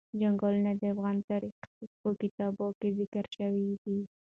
[0.19, 1.55] چنګلونه د افغان تاریخ
[2.01, 3.99] په کتابونو کې ذکر شوی دي.